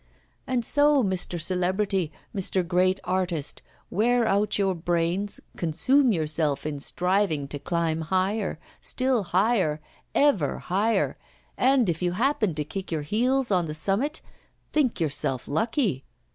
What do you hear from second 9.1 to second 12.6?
higher, ever higher, and if you happen